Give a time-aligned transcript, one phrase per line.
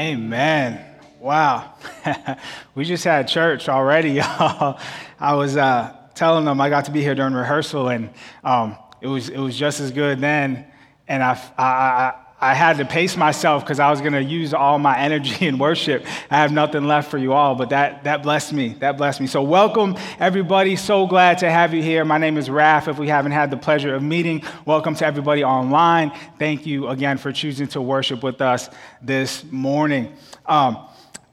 [0.00, 0.82] Amen.
[1.20, 1.74] Wow.
[2.74, 4.80] we just had church already, y'all.
[5.18, 8.08] I was uh, telling them I got to be here during rehearsal, and
[8.42, 10.64] um, it, was, it was just as good then.
[11.06, 12.14] And I, I, I
[12.54, 16.06] had to pace myself because I was going to use all my energy in worship.
[16.30, 18.76] I have nothing left for you all, but that, that blessed me.
[18.80, 19.26] That blessed me.
[19.26, 20.76] So, welcome, everybody.
[20.76, 22.02] So glad to have you here.
[22.04, 22.88] My name is Raf.
[22.88, 26.12] If we haven't had the pleasure of meeting, welcome to everybody online.
[26.38, 28.70] Thank you again for choosing to worship with us
[29.02, 30.16] this morning.
[30.46, 30.88] Um,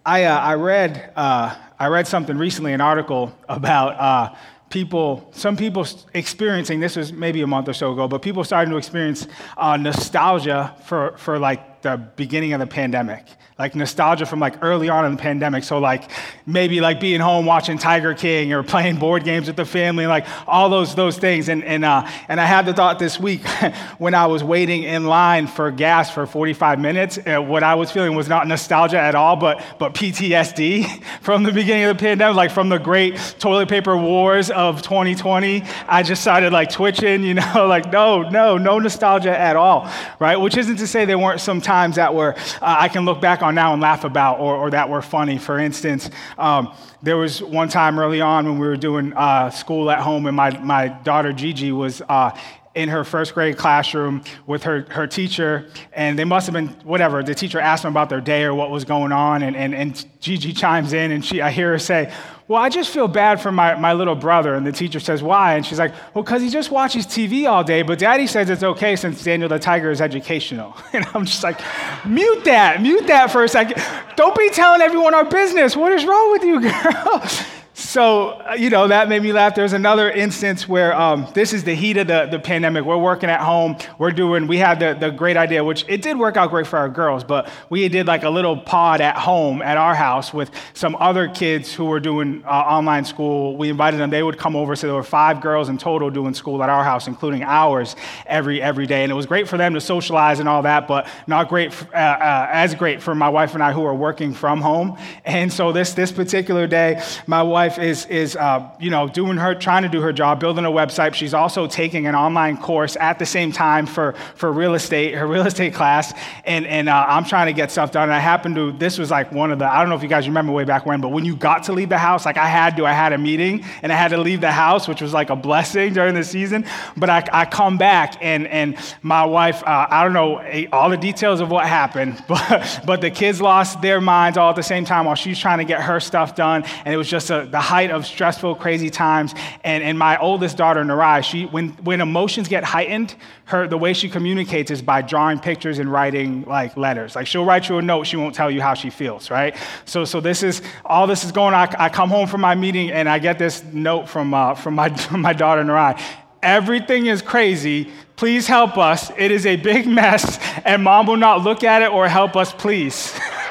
[0.05, 3.99] I, uh, I, read, uh, I read something recently, an article about.
[3.99, 4.35] Uh,
[4.69, 8.71] people, some people experiencing, this was maybe a month or so ago, but people starting
[8.71, 13.25] to experience uh, nostalgia for, for like the beginning of the pandemic
[13.59, 15.63] like nostalgia from like early on in the pandemic.
[15.63, 16.11] So like
[16.45, 20.27] maybe like being home watching Tiger King or playing board games with the family, like
[20.47, 21.49] all those those things.
[21.49, 23.47] And and uh, and I had the thought this week
[23.97, 27.17] when I was waiting in line for gas for 45 minutes.
[27.17, 31.51] Uh, what I was feeling was not nostalgia at all, but but PTSD from the
[31.51, 35.63] beginning of the pandemic, like from the great toilet paper wars of 2020.
[35.87, 39.89] I just started like twitching, you know, like no, no, no nostalgia at all,
[40.19, 40.35] right?
[40.37, 43.41] Which isn't to say there weren't some times that were uh, I can look back
[43.41, 45.37] on on now and laugh about or, or that were funny.
[45.37, 49.89] For instance, um, there was one time early on when we were doing uh, school
[49.89, 52.37] at home, and my, my daughter Gigi was uh,
[52.75, 57.23] in her first grade classroom with her, her teacher, and they must have been, whatever,
[57.23, 60.05] the teacher asked them about their day or what was going on, and, and, and
[60.19, 62.13] Gigi chimes in, and she, I hear her say,
[62.47, 64.55] well, I just feel bad for my, my little brother.
[64.55, 65.55] And the teacher says, Why?
[65.55, 68.63] And she's like, Well, because he just watches TV all day, but daddy says it's
[68.63, 70.75] okay since Daniel the Tiger is educational.
[70.93, 71.59] And I'm just like,
[72.05, 73.83] Mute that, mute that for a second.
[74.15, 75.75] Don't be telling everyone our business.
[75.75, 77.23] What is wrong with you, girl?
[77.79, 79.53] So, uh, you know, that made me laugh.
[79.53, 82.85] There's another instance where um, this is the heat of the, the pandemic.
[82.85, 83.77] We're working at home.
[83.99, 86.79] We're doing, we had the, the great idea, which it did work out great for
[86.79, 90.49] our girls, but we did like a little pod at home at our house with
[90.73, 93.55] some other kids who were doing uh, online school.
[93.55, 94.75] We invited them, they would come over.
[94.75, 97.95] So there were five girls in total doing school at our house, including ours
[98.25, 99.03] every, every day.
[99.03, 101.95] And it was great for them to socialize and all that, but not great, uh,
[101.95, 104.97] uh, as great for my wife and I who are working from home.
[105.25, 109.35] And so this, this particular day, my wife wife is, is uh, you know, doing
[109.35, 111.13] her, trying to do her job, building a website.
[111.13, 115.27] She's also taking an online course at the same time for, for real estate, her
[115.27, 116.13] real estate class.
[116.45, 118.03] And, and uh, I'm trying to get stuff done.
[118.03, 120.07] And I happened to, this was like one of the, I don't know if you
[120.07, 122.47] guys remember way back when, but when you got to leave the house, like I
[122.47, 125.13] had to, I had a meeting and I had to leave the house, which was
[125.13, 126.65] like a blessing during the season.
[126.95, 130.41] But I, I come back and, and my wife, uh, I don't know
[130.71, 134.55] all the details of what happened, but, but the kids lost their minds all at
[134.55, 136.63] the same time while she's trying to get her stuff done.
[136.85, 139.33] And it was just a, the height of stressful, crazy times.
[139.63, 143.15] And, and my oldest daughter, Narai, she, when, when emotions get heightened,
[143.45, 147.15] her, the way she communicates is by drawing pictures and writing like letters.
[147.15, 149.55] Like she'll write you a note, she won't tell you how she feels, right?
[149.85, 151.75] So, so this is, all this is going on.
[151.79, 154.75] I, I come home from my meeting and I get this note from, uh, from,
[154.75, 155.99] my, from my daughter, Narai.
[156.43, 157.91] Everything is crazy.
[158.17, 159.09] Please help us.
[159.17, 162.53] It is a big mess, and mom will not look at it or help us,
[162.53, 163.19] please.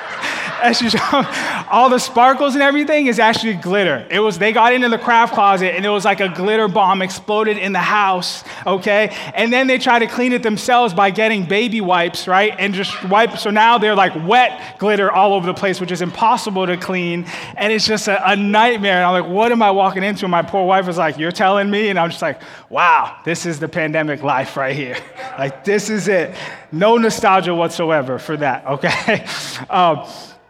[0.63, 0.91] as you
[1.71, 4.07] all the sparkles and everything is actually glitter.
[4.11, 7.03] It was they got into the craft closet and it was like a glitter bomb
[7.03, 9.15] exploded in the house, okay?
[9.35, 12.55] And then they try to clean it themselves by getting baby wipes, right?
[12.59, 13.39] And just wipe.
[13.39, 17.27] So now they're like wet glitter all over the place, which is impossible to clean.
[17.57, 18.97] And it's just a, a nightmare.
[18.97, 20.25] And I'm like, what am I walking into?
[20.25, 21.89] And my poor wife was like, you're telling me?
[21.89, 22.41] And I'm just like,
[22.71, 24.97] wow, this is the pandemic life right here.
[25.37, 26.35] Like, this is it.
[26.73, 29.27] No nostalgia whatsoever for that, okay?
[29.69, 30.07] Um,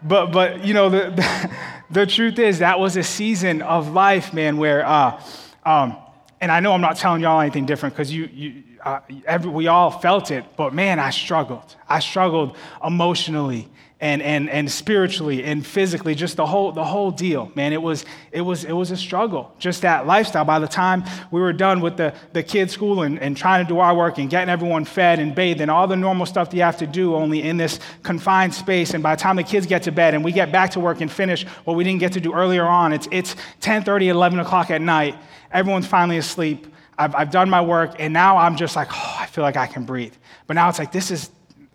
[0.07, 1.51] but, but you know, the, the,
[1.91, 5.23] the, truth is, that was a season of life, man, where, uh,
[5.65, 5.97] um,
[6.41, 9.67] and I know I'm not telling y'all anything different because you, you uh, every, we
[9.67, 11.77] all felt it, but man, I struggled.
[11.89, 13.69] I struggled emotionally
[13.99, 17.73] and, and, and spiritually and physically, just the whole, the whole deal, man.
[17.73, 20.45] It was, it, was, it was a struggle, just that lifestyle.
[20.45, 23.69] By the time we were done with the, the kids' school and, and trying to
[23.69, 26.57] do our work and getting everyone fed and bathed and all the normal stuff that
[26.57, 29.65] you have to do only in this confined space, and by the time the kids
[29.67, 32.13] get to bed and we get back to work and finish what we didn't get
[32.13, 35.17] to do earlier on, it's, it's 10 30, 11 o'clock at night.
[35.51, 36.67] Everyone's finally asleep.
[36.99, 39.67] I've, I've done my work, and now I'm just like, oh, I feel like I
[39.67, 40.15] can breathe.
[40.47, 41.31] But now it's like, this is,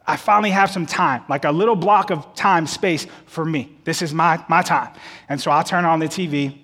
[0.06, 3.77] I finally have some time, like a little block of time, space for me.
[3.83, 4.94] This is my, my time.
[5.30, 6.57] And so I'll turn on the TV,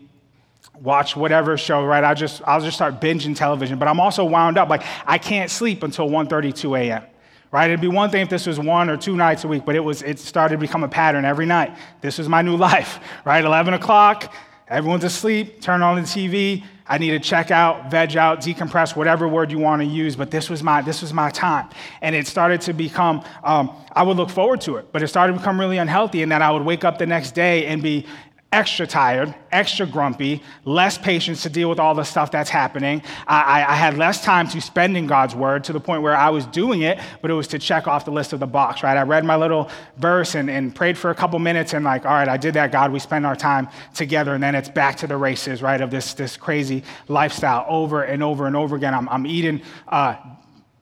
[0.81, 2.03] watch whatever show, right?
[2.03, 3.77] I just, I'll just start binging television.
[3.77, 4.69] But I'm also wound up.
[4.69, 7.03] Like, I can't sleep until 1.32 a.m.,
[7.51, 7.69] right?
[7.69, 9.81] It'd be one thing if this was one or two nights a week, but it,
[9.81, 11.77] was, it started to become a pattern every night.
[12.01, 13.45] This was my new life, right?
[13.45, 14.33] 11 o'clock,
[14.69, 16.65] Everyone's asleep, turn on the TV.
[16.89, 20.15] I need to check out, veg out, decompress, whatever word you want to use.
[20.15, 21.69] But this was my this was my time,
[22.01, 23.23] and it started to become.
[23.43, 26.23] Um, I would look forward to it, but it started to become really unhealthy.
[26.23, 28.05] And then I would wake up the next day and be
[28.51, 33.01] extra tired, extra grumpy, less patience to deal with all the stuff that's happening.
[33.27, 36.29] I, I, had less time to spend in God's word to the point where I
[36.29, 38.95] was doing it, but it was to check off the list of the box, right?
[38.95, 42.13] I read my little verse and, and prayed for a couple minutes and, like, all
[42.13, 42.93] right, I did that, God.
[42.93, 44.33] We spend our time together.
[44.33, 48.23] And then it's back to the races, right, of this, this crazy lifestyle over and
[48.23, 48.93] over and over again.
[48.93, 49.61] I'm, I'm eating.
[49.89, 50.15] Uh,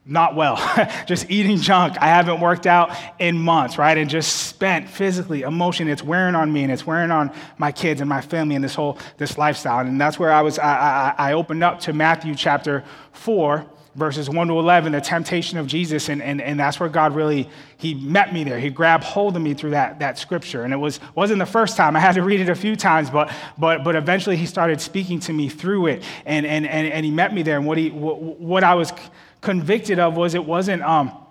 [0.05, 0.55] not well,
[1.07, 1.97] just eating junk.
[1.99, 3.97] I haven't worked out in months, right?
[3.97, 5.91] And just spent physically, emotionally.
[5.91, 8.75] It's wearing on me and it's wearing on my kids and my family and this
[8.75, 9.85] whole this lifestyle.
[9.85, 10.59] And that's where I was.
[10.59, 13.65] I, I, I opened up to Matthew chapter four,
[13.95, 17.49] verses 1 to 11 the temptation of jesus and, and, and that's where god really
[17.77, 20.77] he met me there he grabbed hold of me through that, that scripture and it
[20.77, 23.85] was, wasn't the first time i had to read it a few times but, but,
[23.85, 27.33] but eventually he started speaking to me through it and, and, and, and he met
[27.33, 28.91] me there and what, he, what, what i was
[29.45, 31.21] convicted of was it wasn't um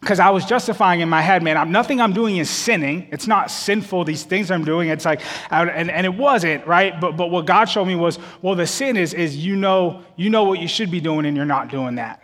[0.00, 3.08] because I was justifying in my head, man, I'm, nothing I'm doing is sinning.
[3.10, 4.90] It's not sinful, these things I'm doing.
[4.90, 7.00] It's like, and, and it wasn't, right?
[7.00, 10.28] But, but what God showed me was, well, the sin is, is you know, you
[10.28, 12.23] know what you should be doing and you're not doing that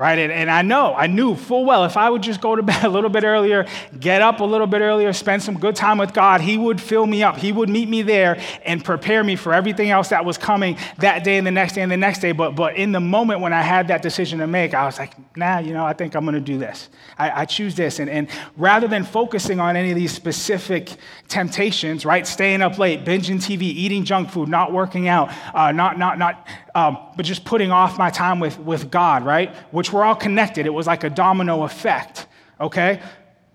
[0.00, 0.18] right?
[0.18, 2.84] And, and, I know, I knew full well if I would just go to bed
[2.84, 3.66] a little bit earlier,
[4.00, 7.06] get up a little bit earlier, spend some good time with God, He would fill
[7.06, 7.36] me up.
[7.36, 11.22] He would meet me there and prepare me for everything else that was coming that
[11.22, 12.32] day and the next day and the next day.
[12.32, 15.12] But, but in the moment when I had that decision to make, I was like,
[15.36, 16.88] nah, you know, I think I'm going to do this.
[17.18, 17.98] I, I choose this.
[17.98, 20.96] And, and rather than focusing on any of these specific
[21.28, 22.26] temptations, right?
[22.26, 26.48] Staying up late, binging TV, eating junk food, not working out, uh, not, not, not,
[26.74, 29.54] um, but just putting off my time with, with God, right?
[29.72, 30.66] Which we're all connected.
[30.66, 32.26] It was like a domino effect,
[32.60, 33.00] okay?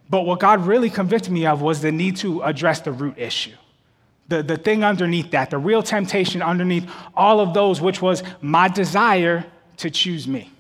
[0.10, 3.56] But what God really convicted me of was the need to address the root issue.
[4.28, 8.68] The, the thing underneath that, the real temptation underneath all of those, which was my
[8.68, 9.46] desire
[9.78, 10.52] to choose me.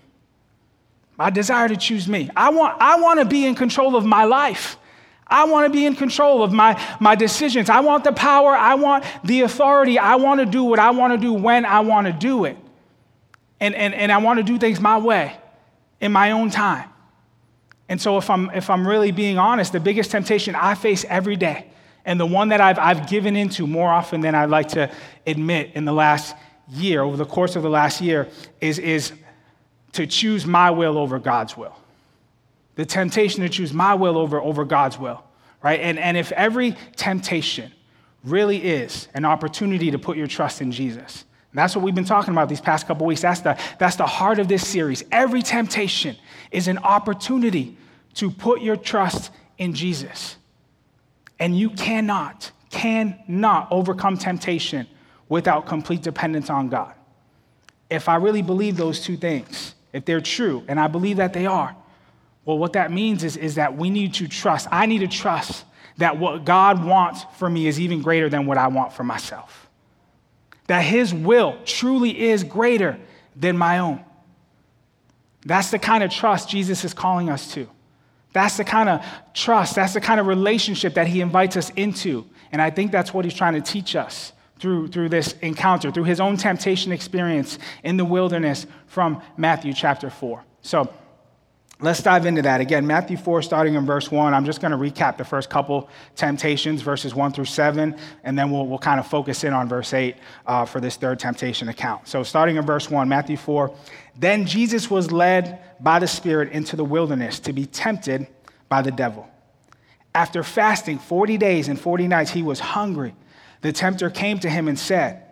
[1.17, 2.29] My desire to choose me.
[2.35, 4.77] I want, I want to be in control of my life.
[5.27, 7.69] I want to be in control of my, my decisions.
[7.69, 8.51] I want the power.
[8.51, 9.97] I want the authority.
[9.97, 12.57] I want to do what I want to do when I want to do it.
[13.59, 15.35] And, and, and I want to do things my way,
[15.99, 16.89] in my own time.
[17.87, 21.35] And so, if I'm, if I'm really being honest, the biggest temptation I face every
[21.35, 21.67] day,
[22.03, 24.91] and the one that I've, I've given into more often than I'd like to
[25.25, 26.35] admit in the last
[26.69, 28.27] year, over the course of the last year,
[28.59, 29.13] is, is
[29.93, 31.75] to choose my will over God's will
[32.75, 35.23] the temptation to choose my will over, over God's will,
[35.63, 35.79] right?
[35.79, 37.71] And, and if every temptation
[38.23, 41.25] really is an opportunity to put your trust in Jesus,
[41.55, 43.21] that's what we've been talking about these past couple weeks.
[43.21, 45.03] That's the, that's the heart of this series.
[45.09, 46.17] Every temptation
[46.51, 47.77] is an opportunity
[48.15, 50.35] to put your trust in Jesus.
[51.39, 54.85] And you cannot, cannot overcome temptation
[55.29, 56.93] without complete dependence on God.
[57.89, 61.45] If I really believe those two things, if they're true, and I believe that they
[61.45, 61.75] are,
[62.45, 64.67] well, what that means is, is that we need to trust.
[64.71, 65.65] I need to trust
[65.97, 69.67] that what God wants for me is even greater than what I want for myself.
[70.67, 72.99] That His will truly is greater
[73.35, 74.03] than my own.
[75.45, 77.67] That's the kind of trust Jesus is calling us to.
[78.33, 82.25] That's the kind of trust, that's the kind of relationship that He invites us into.
[82.51, 86.03] And I think that's what He's trying to teach us through, through this encounter, through
[86.03, 90.43] His own temptation experience in the wilderness from Matthew chapter 4.
[90.61, 90.91] So,
[91.81, 92.61] Let's dive into that.
[92.61, 94.33] Again, Matthew 4, starting in verse 1.
[94.33, 98.49] I'm just going to recap the first couple temptations, verses 1 through 7, and then
[98.49, 102.07] we'll, we'll kind of focus in on verse 8 uh, for this third temptation account.
[102.07, 103.75] So, starting in verse 1, Matthew 4.
[104.17, 108.27] Then Jesus was led by the Spirit into the wilderness to be tempted
[108.69, 109.27] by the devil.
[110.13, 113.13] After fasting 40 days and 40 nights, he was hungry.
[113.59, 115.23] The tempter came to him and said,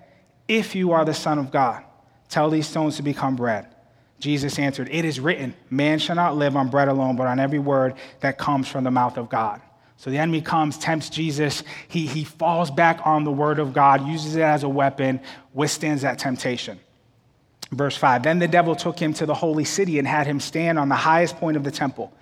[0.49, 1.85] If you are the Son of God,
[2.27, 3.72] tell these stones to become bread.
[4.23, 7.59] Jesus answered, It is written, man shall not live on bread alone, but on every
[7.59, 9.61] word that comes from the mouth of God.
[9.97, 11.61] So the enemy comes, tempts Jesus.
[11.89, 15.19] He, he falls back on the word of God, uses it as a weapon,
[15.53, 16.79] withstands that temptation.
[17.71, 20.79] Verse 5 Then the devil took him to the holy city and had him stand
[20.79, 22.13] on the highest point of the temple.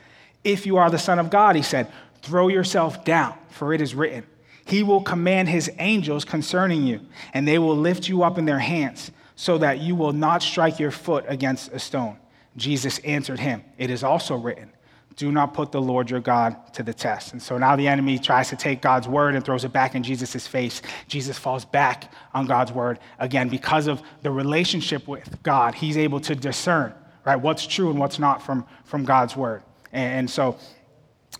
[0.43, 1.91] If you are the Son of God, he said,
[2.23, 4.23] throw yourself down, for it is written,
[4.65, 8.57] He will command His angels concerning you, and they will lift you up in their
[8.57, 12.15] hands so that you will not strike your foot against a stone.
[12.57, 14.71] Jesus answered him, It is also written,
[15.15, 17.33] do not put the Lord your God to the test.
[17.33, 20.03] And so now the enemy tries to take God's word and throws it back in
[20.03, 20.83] Jesus' face.
[21.07, 25.73] Jesus falls back on God's word again because of the relationship with God.
[25.73, 26.93] He's able to discern,
[27.25, 29.63] right, what's true and what's not from, from God's word.
[29.91, 30.59] And so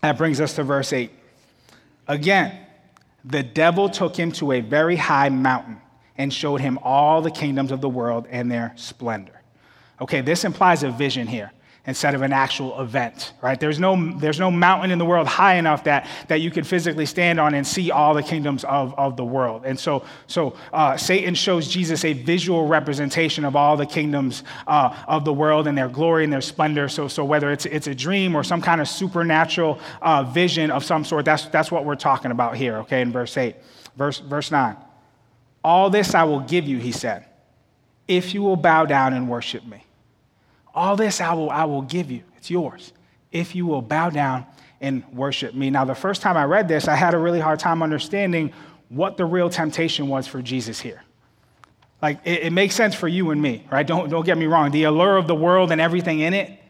[0.01, 1.11] that brings us to verse 8.
[2.07, 2.65] Again,
[3.23, 5.79] the devil took him to a very high mountain
[6.21, 9.41] and showed him all the kingdoms of the world and their splendor.
[9.99, 11.51] Okay, this implies a vision here
[11.87, 13.59] instead of an actual event, right?
[13.59, 17.07] There's no, there's no mountain in the world high enough that, that you could physically
[17.07, 19.63] stand on and see all the kingdoms of, of the world.
[19.65, 24.95] And so, so uh, Satan shows Jesus a visual representation of all the kingdoms uh,
[25.07, 26.87] of the world and their glory and their splendor.
[26.87, 30.83] So, so whether it's, it's a dream or some kind of supernatural uh, vision of
[30.83, 33.55] some sort, that's, that's what we're talking about here, okay, in verse 8.
[33.97, 34.77] Verse, verse 9.
[35.63, 37.25] All this I will give you, he said,
[38.07, 39.85] if you will bow down and worship me.
[40.73, 42.23] All this I will, I will give you.
[42.37, 42.93] It's yours.
[43.31, 44.45] If you will bow down
[44.81, 45.69] and worship me.
[45.69, 48.51] Now, the first time I read this, I had a really hard time understanding
[48.89, 51.03] what the real temptation was for Jesus here.
[52.01, 53.85] Like, it, it makes sense for you and me, right?
[53.85, 54.71] Don't, don't get me wrong.
[54.71, 56.60] The allure of the world and everything in it,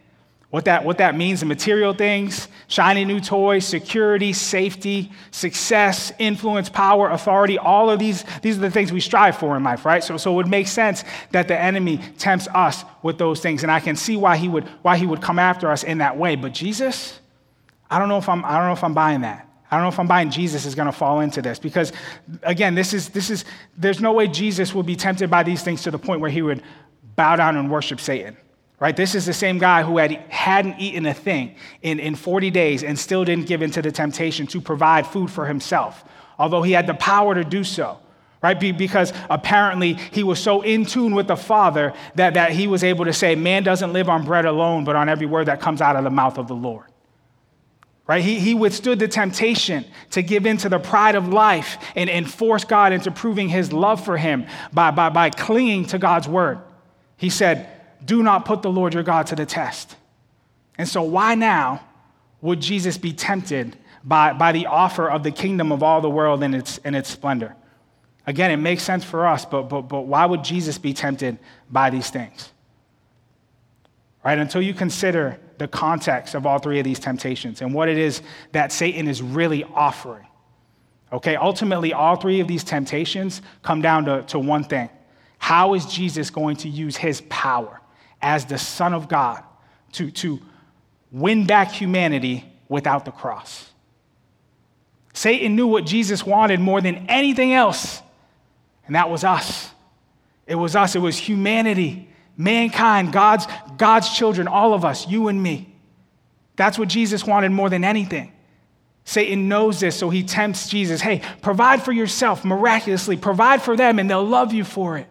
[0.51, 6.67] what that, what that means, in material things, shiny new toys, security, safety, success, influence,
[6.67, 10.03] power, authority, all of these, these are the things we strive for in life, right?
[10.03, 13.63] So, so it would make sense that the enemy tempts us with those things.
[13.63, 16.17] And I can see why he would, why he would come after us in that
[16.17, 16.35] way.
[16.35, 17.17] But Jesus,
[17.89, 19.47] I don't know if I'm, I don't know if I'm buying that.
[19.71, 21.93] I don't know if I'm buying Jesus is going to fall into this because,
[22.43, 23.45] again, this is, this is,
[23.77, 26.41] there's no way Jesus would be tempted by these things to the point where he
[26.41, 26.61] would
[27.15, 28.35] bow down and worship Satan
[28.81, 28.97] right?
[28.97, 32.83] This is the same guy who had, hadn't eaten a thing in, in 40 days
[32.83, 36.03] and still didn't give in to the temptation to provide food for himself,
[36.39, 37.99] although he had the power to do so,
[38.41, 38.59] right?
[38.59, 42.83] Be, because apparently he was so in tune with the Father that, that he was
[42.83, 45.79] able to say, Man doesn't live on bread alone, but on every word that comes
[45.79, 46.85] out of the mouth of the Lord.
[48.07, 48.23] Right?
[48.23, 52.29] He, he withstood the temptation to give in to the pride of life and, and
[52.29, 56.57] force God into proving his love for him by, by, by clinging to God's word.
[57.15, 59.95] He said, do not put the Lord your God to the test.
[60.77, 61.83] And so, why now
[62.41, 66.43] would Jesus be tempted by, by the offer of the kingdom of all the world
[66.43, 67.55] in its, in its splendor?
[68.27, 71.37] Again, it makes sense for us, but, but, but why would Jesus be tempted
[71.69, 72.51] by these things?
[74.23, 74.37] Right?
[74.37, 78.21] Until you consider the context of all three of these temptations and what it is
[78.51, 80.25] that Satan is really offering.
[81.13, 84.89] Okay, ultimately, all three of these temptations come down to, to one thing
[85.39, 87.80] How is Jesus going to use his power?
[88.21, 89.43] As the Son of God
[89.93, 90.39] to, to
[91.11, 93.69] win back humanity without the cross.
[95.13, 98.01] Satan knew what Jesus wanted more than anything else,
[98.85, 99.69] and that was us.
[100.47, 103.45] It was us, it was humanity, mankind, God's,
[103.77, 105.73] God's children, all of us, you and me.
[106.55, 108.31] That's what Jesus wanted more than anything.
[109.03, 113.99] Satan knows this, so he tempts Jesus hey, provide for yourself miraculously, provide for them,
[113.99, 115.07] and they'll love you for it.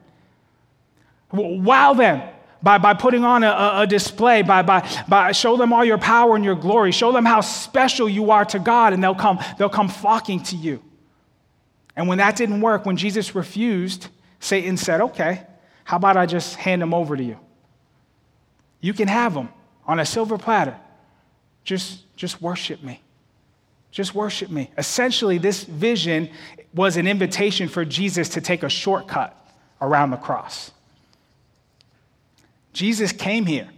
[1.33, 2.23] Wow them
[2.63, 6.37] by, by putting on a, a display, by, by, by show them all your power
[6.37, 9.69] and your glory, show them how special you are to God, and they'll come, they'll
[9.69, 10.83] come flocking to you.
[11.97, 15.47] And when that didn't work, when Jesus refused, Satan said, Okay,
[15.85, 17.39] how about I just hand them over to you?
[18.81, 19.49] You can have them
[19.87, 20.77] on a silver platter.
[21.65, 23.03] Just, just worship me.
[23.91, 24.71] Just worship me.
[24.79, 26.31] Essentially, this vision
[26.73, 29.37] was an invitation for Jesus to take a shortcut
[29.81, 30.71] around the cross.
[32.73, 33.69] Jesus came here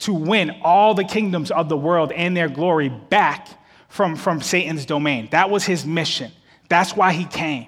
[0.00, 3.48] to win all the kingdoms of the world and their glory back
[3.88, 5.28] from, from Satan's domain.
[5.30, 6.30] That was his mission.
[6.68, 7.66] That's why he came.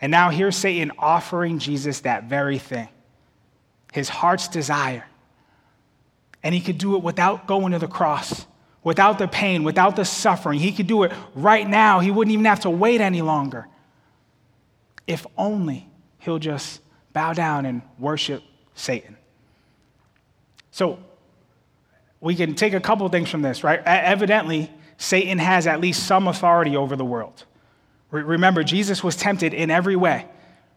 [0.00, 2.88] And now here's Satan offering Jesus that very thing
[3.92, 5.06] his heart's desire.
[6.42, 8.46] And he could do it without going to the cross,
[8.84, 10.60] without the pain, without the suffering.
[10.60, 11.98] He could do it right now.
[11.98, 13.66] He wouldn't even have to wait any longer.
[15.06, 16.80] If only he'll just
[17.12, 18.42] bow down and worship
[18.78, 19.16] Satan.
[20.70, 20.98] So
[22.20, 23.80] we can take a couple things from this, right?
[23.84, 27.44] Evidently, Satan has at least some authority over the world.
[28.10, 30.26] Remember, Jesus was tempted in every way,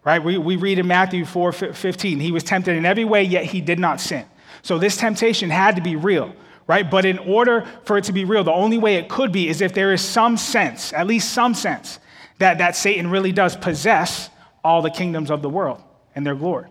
[0.04, 0.22] right?
[0.22, 3.60] We, we read in Matthew 4 15, he was tempted in every way, yet he
[3.60, 4.26] did not sin.
[4.62, 6.34] So this temptation had to be real,
[6.66, 6.88] right?
[6.88, 9.60] But in order for it to be real, the only way it could be is
[9.60, 11.98] if there is some sense, at least some sense,
[12.38, 14.28] that, that Satan really does possess
[14.62, 15.82] all the kingdoms of the world
[16.14, 16.68] and their glory.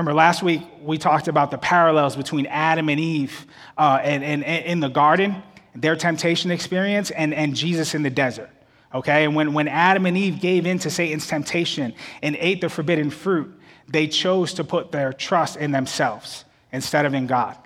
[0.00, 3.44] Remember, last week we talked about the parallels between Adam and Eve
[3.76, 5.42] uh, and, and, and, in the garden,
[5.74, 8.48] their temptation experience, and, and Jesus in the desert.
[8.94, 9.26] Okay?
[9.26, 11.92] And when, when Adam and Eve gave in to Satan's temptation
[12.22, 13.52] and ate the forbidden fruit,
[13.88, 17.58] they chose to put their trust in themselves instead of in God.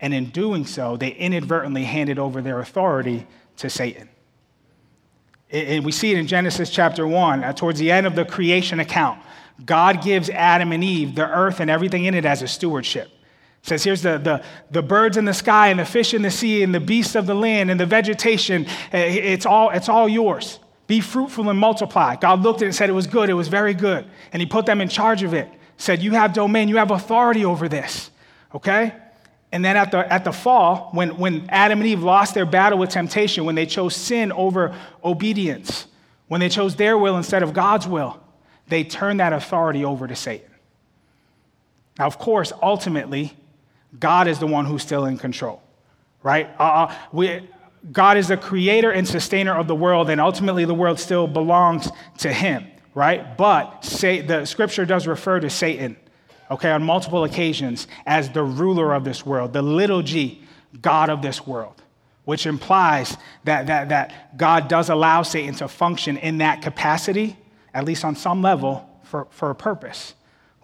[0.00, 3.26] And in doing so, they inadvertently handed over their authority
[3.56, 4.08] to Satan.
[5.50, 8.78] And we see it in Genesis chapter 1, uh, towards the end of the creation
[8.78, 9.20] account.
[9.64, 13.08] God gives Adam and Eve the earth and everything in it as a stewardship.
[13.62, 16.30] It says here's the, the, the birds in the sky and the fish in the
[16.30, 18.66] sea and the beasts of the land and the vegetation.
[18.92, 22.16] Eh, it's all, it's all yours Be fruitful and multiply.
[22.16, 23.28] God looked at it and said it was good.
[23.28, 24.06] It was very good.
[24.32, 25.48] And he put them in charge of it.
[25.76, 28.10] Said, You have domain, you have authority over this.
[28.54, 28.94] Okay?
[29.52, 32.78] And then at the, at the fall, when, when Adam and Eve lost their battle
[32.78, 34.74] with temptation, when they chose sin over
[35.04, 35.86] obedience,
[36.28, 38.20] when they chose their will instead of God's will,
[38.70, 40.50] they turn that authority over to Satan.
[41.98, 43.36] Now, of course, ultimately,
[43.98, 45.62] God is the one who's still in control,
[46.22, 46.48] right?
[46.58, 47.48] Uh, uh we,
[47.92, 51.90] God is the creator and sustainer of the world, and ultimately the world still belongs
[52.18, 53.36] to him, right?
[53.36, 55.96] But say, the scripture does refer to Satan
[56.50, 60.42] okay, on multiple occasions as the ruler of this world, the little g,
[60.82, 61.82] God of this world,
[62.24, 67.36] which implies that, that, that God does allow Satan to function in that capacity,
[67.74, 70.14] at least on some level, for, for a purpose.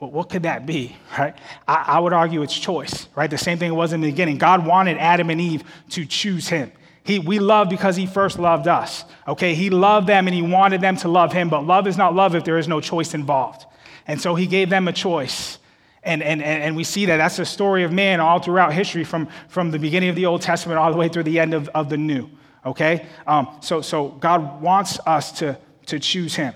[0.00, 1.34] Well, what could that be, right?
[1.66, 3.30] I, I would argue it's choice, right?
[3.30, 4.38] The same thing it was in the beginning.
[4.38, 6.72] God wanted Adam and Eve to choose him.
[7.02, 9.04] He, we love because he first loved us.
[9.28, 12.14] Okay, he loved them and he wanted them to love him, but love is not
[12.14, 13.64] love if there is no choice involved.
[14.08, 15.58] And so he gave them a choice.
[16.02, 19.28] And, and, and we see that that's the story of man all throughout history from,
[19.48, 21.88] from the beginning of the Old Testament all the way through the end of, of
[21.88, 22.28] the New.
[22.64, 23.06] Okay?
[23.26, 26.54] Um, so, so God wants us to, to choose Him.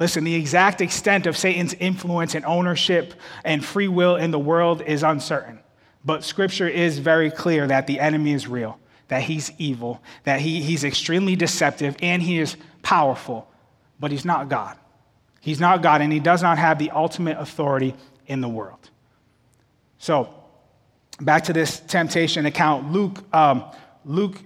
[0.00, 4.82] Listen, the exact extent of Satan's influence and ownership and free will in the world
[4.82, 5.60] is uncertain.
[6.04, 10.62] But Scripture is very clear that the enemy is real, that he's evil, that he,
[10.62, 13.48] he's extremely deceptive, and he is powerful,
[14.00, 14.76] but he's not God.
[15.40, 17.94] He's not God, and he does not have the ultimate authority
[18.26, 18.90] in the world.
[19.98, 20.34] So,
[21.20, 23.64] back to this temptation account, Luke, um,
[24.04, 24.38] Luke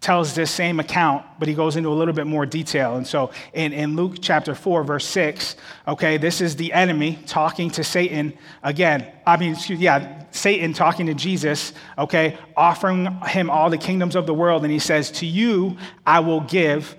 [0.00, 2.96] tells this same account, but he goes into a little bit more detail.
[2.96, 5.56] And so in, in Luke chapter 4, verse 6,
[5.88, 9.10] okay, this is the enemy talking to Satan again.
[9.26, 14.26] I mean, excuse, yeah, Satan talking to Jesus, okay, offering him all the kingdoms of
[14.26, 14.62] the world.
[14.62, 15.76] And he says, To you
[16.06, 16.94] I will give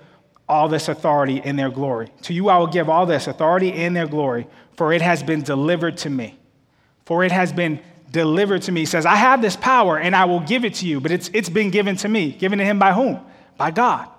[0.50, 2.12] all this authority in their glory.
[2.24, 5.42] To you I will give all this authority in their glory, for it has been
[5.42, 6.38] delivered to me.
[7.06, 7.80] For it has been
[8.12, 8.86] delivered to me.
[8.86, 11.50] Says, I have this power and I will give it to you, but it's, it's
[11.50, 12.32] been given to me.
[12.32, 13.20] Given to him by whom?
[13.58, 14.10] By God.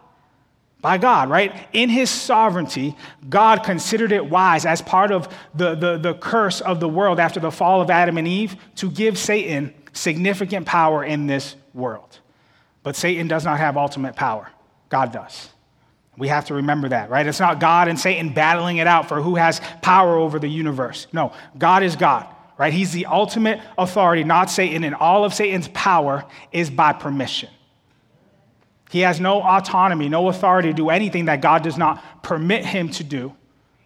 [0.81, 1.55] By God, right?
[1.73, 2.97] In his sovereignty,
[3.29, 7.39] God considered it wise as part of the, the, the curse of the world after
[7.39, 12.21] the fall of Adam and Eve to give Satan significant power in this world.
[12.83, 14.49] But Satan does not have ultimate power,
[14.89, 15.51] God does.
[16.17, 17.27] We have to remember that, right?
[17.27, 21.07] It's not God and Satan battling it out for who has power over the universe.
[21.13, 22.27] No, God is God,
[22.61, 22.75] right?
[22.75, 27.49] He's the ultimate authority, not Satan, and all of Satan's power is by permission.
[28.91, 32.91] He has no autonomy, no authority to do anything that God does not permit him
[32.91, 33.35] to do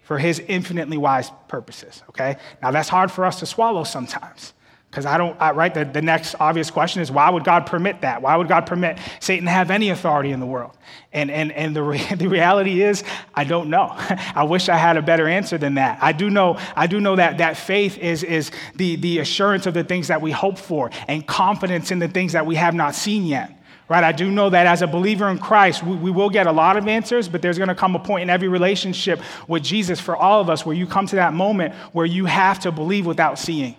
[0.02, 2.34] for his infinitely wise purposes, okay?
[2.60, 4.54] Now, that's hard for us to swallow sometimes.
[4.94, 5.74] Because I don't, I, right?
[5.74, 8.22] The, the next obvious question is why would God permit that?
[8.22, 10.70] Why would God permit Satan to have any authority in the world?
[11.12, 13.02] And, and, and the, re- the reality is,
[13.34, 13.88] I don't know.
[13.98, 15.98] I wish I had a better answer than that.
[16.00, 19.74] I do know, I do know that, that faith is, is the, the assurance of
[19.74, 22.94] the things that we hope for and confidence in the things that we have not
[22.94, 23.50] seen yet.
[23.88, 24.04] Right?
[24.04, 26.76] I do know that as a believer in Christ, we, we will get a lot
[26.76, 30.16] of answers, but there's going to come a point in every relationship with Jesus for
[30.16, 33.40] all of us where you come to that moment where you have to believe without
[33.40, 33.74] seeing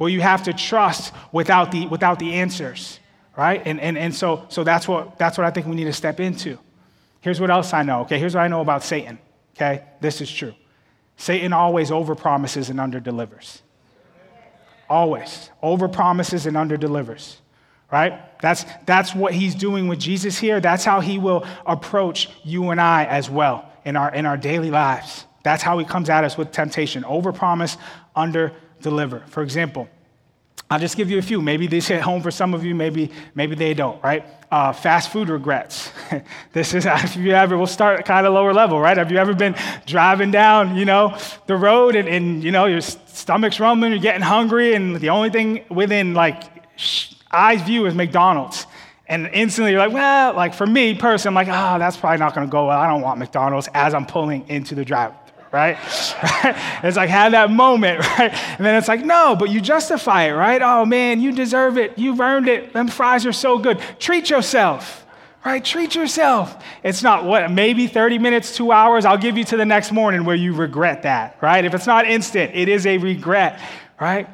[0.00, 2.98] where you have to trust without the, without the answers,
[3.36, 3.60] right?
[3.66, 6.20] And, and, and so, so that's, what, that's what I think we need to step
[6.20, 6.58] into.
[7.20, 8.18] Here's what else I know, okay?
[8.18, 9.18] Here's what I know about Satan,
[9.54, 9.84] okay?
[10.00, 10.54] This is true.
[11.18, 13.60] Satan always overpromises and underdelivers.
[14.88, 15.50] Always.
[15.62, 17.36] Overpromises and underdelivers,
[17.92, 18.40] right?
[18.40, 20.60] That's, that's what he's doing with Jesus here.
[20.60, 24.70] That's how he will approach you and I as well in our, in our daily
[24.70, 25.26] lives.
[25.42, 27.02] That's how he comes at us with temptation.
[27.02, 27.76] Overpromise,
[28.16, 29.20] under deliver.
[29.28, 29.88] For example,
[30.70, 31.42] I'll just give you a few.
[31.42, 34.24] Maybe these hit home for some of you, maybe, maybe they don't, right?
[34.52, 35.90] Uh, fast food regrets.
[36.52, 38.96] this is, if you ever, we'll start kind of lower level, right?
[38.96, 42.80] Have you ever been driving down, you know, the road and, and you know, your
[42.80, 46.44] stomach's rumbling, you're getting hungry, and the only thing within like
[47.32, 48.66] eyes view is McDonald's.
[49.08, 52.32] And instantly you're like, well, like for me personally, I'm like, oh, that's probably not
[52.32, 52.78] going to go well.
[52.78, 55.14] I don't want McDonald's as I'm pulling into the drive
[55.52, 55.76] right?
[56.82, 58.32] It's like have that moment, right?
[58.32, 60.62] And then it's like, no, but you justify it, right?
[60.62, 61.98] Oh man, you deserve it.
[61.98, 62.72] You've earned it.
[62.72, 63.78] Them fries are so good.
[63.98, 65.04] Treat yourself,
[65.44, 65.62] right?
[65.62, 66.62] Treat yourself.
[66.82, 69.04] It's not what, maybe 30 minutes, two hours.
[69.04, 71.62] I'll give you to the next morning where you regret that, right?
[71.64, 73.60] If it's not instant, it is a regret,
[74.00, 74.26] right?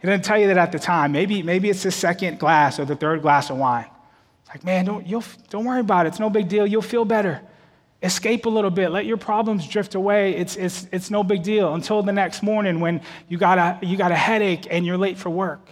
[0.00, 1.12] It didn't tell you that at the time.
[1.12, 3.86] Maybe, maybe it's the second glass or the third glass of wine.
[4.40, 6.10] It's like, man, don't, you'll, don't worry about it.
[6.10, 6.66] It's no big deal.
[6.66, 7.42] You'll feel better.
[8.02, 8.90] Escape a little bit.
[8.90, 10.36] Let your problems drift away.
[10.36, 13.96] It's, it's, it's no big deal until the next morning when you got, a, you
[13.96, 15.66] got a headache and you're late for work.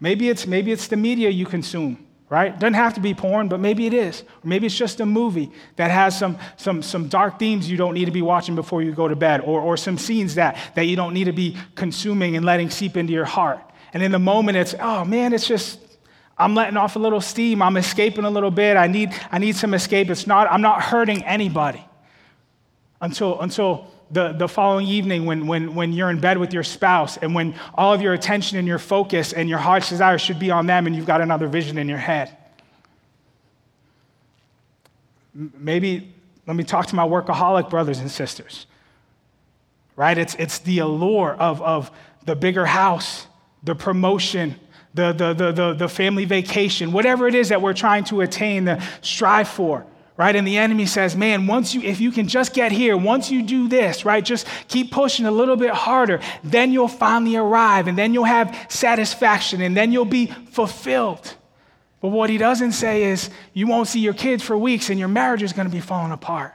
[0.00, 2.58] Maybe it's, maybe it's the media you consume, right?
[2.58, 4.22] Doesn't have to be porn, but maybe it is.
[4.22, 7.94] Or maybe it's just a movie that has some, some, some dark themes you don't
[7.94, 10.86] need to be watching before you go to bed, or, or some scenes that, that
[10.86, 13.60] you don't need to be consuming and letting seep into your heart.
[13.92, 15.80] And in the moment, it's, oh man, it's just,
[16.38, 17.60] I'm letting off a little steam.
[17.60, 18.76] I'm escaping a little bit.
[18.76, 20.08] I need, I need some escape.
[20.08, 21.84] It's not, I'm not hurting anybody
[23.00, 27.16] until, until the, the following evening when, when, when you're in bed with your spouse
[27.16, 30.50] and when all of your attention and your focus and your heart's desire should be
[30.50, 32.36] on them and you've got another vision in your head.
[35.34, 36.14] Maybe
[36.46, 38.66] let me talk to my workaholic brothers and sisters.
[39.96, 40.16] Right?
[40.16, 41.90] It's, it's the allure of, of
[42.24, 43.26] the bigger house,
[43.64, 44.54] the promotion,
[44.94, 48.64] the, the, the, the, the family vacation, whatever it is that we're trying to attain,
[48.64, 49.86] the strive for
[50.18, 50.34] right?
[50.34, 53.40] And the enemy says, man, once you, if you can just get here, once you
[53.40, 57.96] do this, right, just keep pushing a little bit harder, then you'll finally arrive and
[57.96, 61.36] then you'll have satisfaction and then you'll be fulfilled.
[62.00, 65.08] But what he doesn't say is, you won't see your kids for weeks and your
[65.08, 66.52] marriage is going to be falling apart.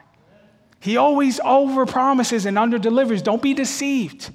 [0.82, 3.22] He always over promises and under delivers.
[3.22, 4.30] Don't be deceived.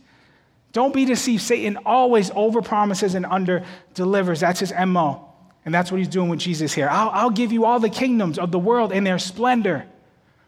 [0.72, 1.42] Don't be deceived.
[1.42, 4.40] Satan always over promises and under delivers.
[4.40, 5.24] That's his MO.
[5.64, 6.88] And that's what he's doing with Jesus here.
[6.90, 9.86] I'll, I'll give you all the kingdoms of the world in their splendor.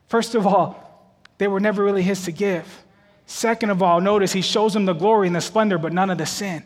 [0.07, 2.85] First of all, they were never really his to give.
[3.27, 6.19] Second of all, notice he shows them the glory and the splendor, but none of
[6.19, 6.65] the sin.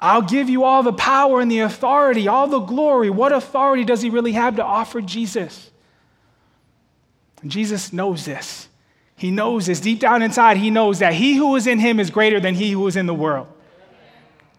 [0.00, 3.10] I'll give you all the power and the authority, all the glory.
[3.10, 5.70] What authority does he really have to offer Jesus?
[7.42, 8.65] And Jesus knows this.
[9.16, 9.80] He knows this.
[9.80, 12.70] Deep down inside, he knows that he who is in him is greater than he
[12.70, 13.48] who is in the world.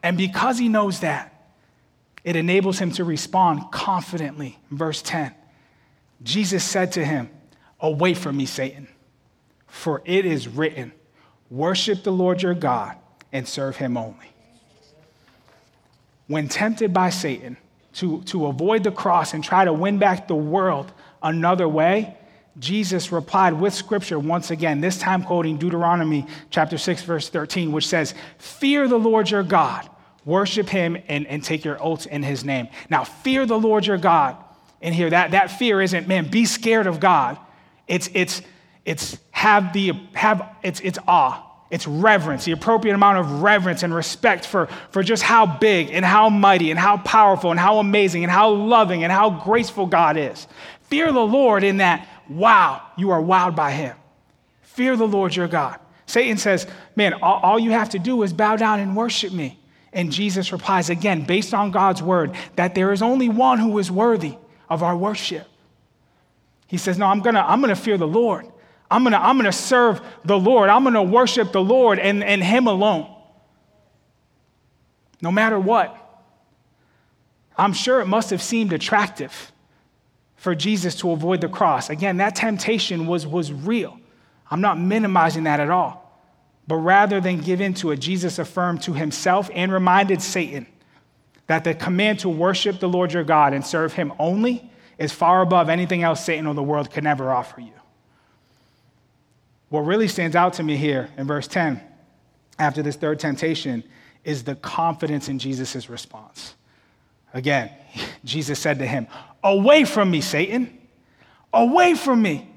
[0.02, 1.34] And because he knows that,
[2.24, 4.60] it enables him to respond confidently.
[4.72, 5.34] Verse 10
[6.24, 7.30] Jesus said to him,
[7.80, 8.88] Away from me, Satan,
[9.68, 10.92] for it is written,
[11.52, 12.98] Worship the Lord your God
[13.32, 14.32] and serve him only.
[16.26, 17.58] When tempted by Satan
[17.94, 20.92] to, to avoid the cross and try to win back the world
[21.22, 22.18] another way,
[22.60, 27.88] Jesus replied with scripture once again, this time quoting Deuteronomy chapter 6, verse 13, which
[27.88, 29.90] says, Fear the Lord your God
[30.28, 32.68] Worship him and, and take your oaths in his name.
[32.90, 34.36] Now, fear the Lord your God.
[34.82, 37.38] And here, that, that fear isn't, man, be scared of God.
[37.88, 38.42] It's, it's,
[38.84, 41.42] it's have the, have, it's, it's awe.
[41.72, 46.04] It's reverence, the appropriate amount of reverence and respect for, for just how big and
[46.04, 50.18] how mighty and how powerful and how amazing and how loving and how graceful God
[50.18, 50.46] is.
[50.90, 53.96] Fear the Lord in that, wow, you are wowed by him.
[54.62, 55.80] Fear the Lord your God.
[56.06, 59.60] Satan says, man, all, all you have to do is bow down and worship me.
[59.92, 63.90] And Jesus replies again, based on God's word, that there is only one who is
[63.90, 64.36] worthy
[64.70, 65.48] of our worship.
[66.68, 68.46] He says, No, I'm gonna, I'm gonna fear the Lord.
[68.92, 70.70] I'm gonna, I'm gonna serve the Lord.
[70.70, 73.14] I'm gonna worship the Lord and, and Him alone.
[75.22, 75.96] No matter what.
[77.58, 79.52] I'm sure it must have seemed attractive
[80.48, 81.90] for Jesus to avoid the cross.
[81.90, 84.00] Again, that temptation was, was real.
[84.50, 86.18] I'm not minimizing that at all.
[86.70, 90.66] But rather than give in to it, Jesus affirmed to himself and reminded Satan
[91.48, 95.42] that the command to worship the Lord your God and serve him only is far
[95.42, 97.74] above anything else Satan or the world could ever offer you.
[99.68, 101.82] What really stands out to me here in verse 10,
[102.58, 103.84] after this third temptation,
[104.24, 106.56] is the confidence in Jesus' response.
[107.34, 107.70] Again,
[108.24, 109.08] Jesus said to him,
[109.44, 110.78] Away from me, Satan!
[111.54, 112.50] Away from me!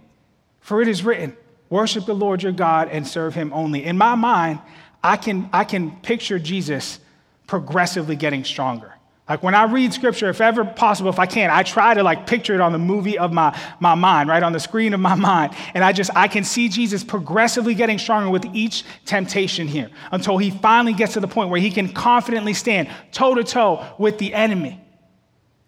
[0.60, 1.36] For it is written,
[1.68, 3.84] Worship the Lord your God and serve him only.
[3.84, 4.60] In my mind,
[5.02, 6.98] I can, I can picture Jesus
[7.46, 8.92] progressively getting stronger.
[9.28, 12.26] Like when I read scripture, if ever possible, if I can, I try to like
[12.26, 14.42] picture it on the movie of my, my mind, right?
[14.42, 15.54] On the screen of my mind.
[15.72, 20.36] And I just, I can see Jesus progressively getting stronger with each temptation here until
[20.36, 24.18] he finally gets to the point where he can confidently stand toe to toe with
[24.18, 24.80] the enemy.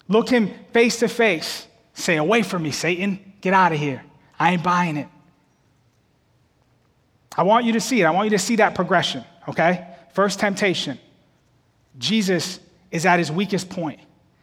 [0.08, 1.66] Look him face to face.
[1.94, 3.34] Say, away from me, Satan.
[3.40, 4.02] Get out of here.
[4.38, 5.08] I ain't buying it.
[7.36, 8.04] I want you to see it.
[8.04, 9.86] I want you to see that progression, okay?
[10.12, 10.98] First temptation.
[11.98, 12.60] Jesus
[12.90, 14.00] is at his weakest point.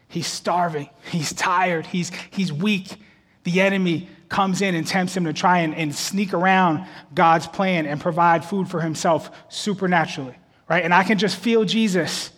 [0.07, 2.95] He's starving, he's tired, he's, he's weak.
[3.43, 7.85] The enemy comes in and tempts him to try and, and sneak around God's plan
[7.85, 10.35] and provide food for himself supernaturally,
[10.67, 10.83] right?
[10.83, 12.31] And I can just feel Jesus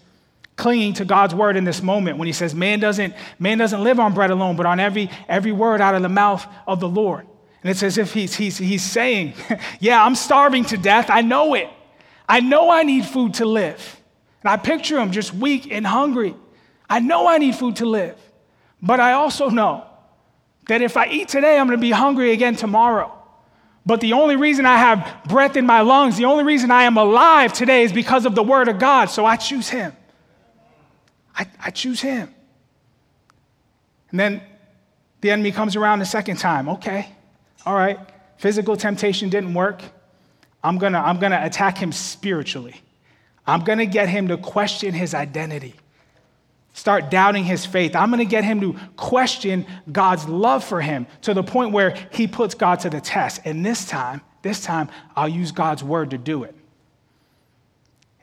[0.62, 4.00] clinging to God's word in this moment when he says, man doesn't, man doesn't live
[4.00, 7.26] on bread alone, but on every, every word out of the mouth of the Lord.
[7.64, 9.34] And it's as if he's, he's, he's saying,
[9.80, 11.10] Yeah, I'm starving to death.
[11.10, 11.68] I know it.
[12.30, 14.00] I know I need food to live.
[14.44, 16.36] And I picture him just weak and hungry.
[16.88, 18.18] I know I need food to live.
[18.84, 19.88] But I also know
[20.68, 23.12] that if I eat today, I'm going to be hungry again tomorrow.
[23.84, 26.98] But the only reason I have breath in my lungs, the only reason I am
[26.98, 29.06] alive today is because of the Word of God.
[29.06, 29.94] So I choose Him.
[31.42, 32.34] I, I choose Him.
[34.12, 34.42] And then
[35.22, 36.70] the enemy comes around the second time.
[36.70, 37.08] Okay,
[37.66, 37.98] all right.
[38.38, 39.82] Physical temptation didn't work.
[40.64, 42.76] I'm gonna, I'm gonna attack him spiritually.
[43.48, 45.76] I'm gonna get him to question his identity,
[46.74, 47.96] start doubting his faith.
[47.96, 52.28] I'm gonna get him to question God's love for him to the point where he
[52.28, 53.42] puts God to the test.
[53.46, 56.56] And this time, this time, I'll use God's word to do it.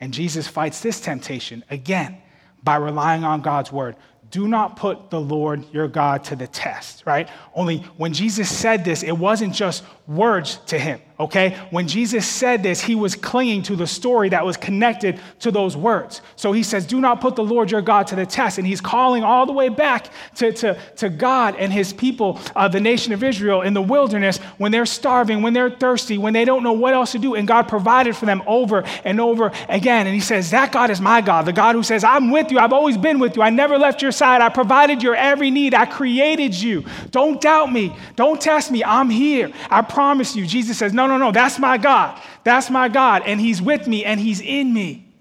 [0.01, 2.19] And Jesus fights this temptation again
[2.63, 3.97] by relying on God's word
[4.31, 7.29] do not put the Lord your God to the test, right?
[7.55, 11.59] Only when Jesus said this, it wasn't just words to him, okay?
[11.71, 15.77] When Jesus said this, he was clinging to the story that was connected to those
[15.77, 16.23] words.
[16.35, 18.57] So he says, Do not put the Lord your God to the test.
[18.57, 22.69] And he's calling all the way back to, to, to God and his people, uh,
[22.69, 26.47] the nation of Israel, in the wilderness when they're starving, when they're thirsty, when they
[26.47, 27.35] don't know what else to do.
[27.35, 30.07] And God provided for them over and over again.
[30.07, 32.59] And he says, That God is my God, the God who says, I'm with you.
[32.59, 33.43] I've always been with you.
[33.43, 34.41] I never left your side.
[34.41, 35.75] I provided your every need.
[35.75, 36.87] I created you.
[37.11, 37.95] Don't doubt me.
[38.17, 38.83] Don't test me.
[38.83, 39.53] I'm here.
[39.71, 40.47] I promise you.
[40.47, 41.33] Jesus says, No, no, no.
[41.33, 42.23] That's my God.
[42.45, 43.25] That's my God.
[43.27, 45.13] And He's with me and He's in me.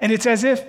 [0.00, 0.64] And it's as if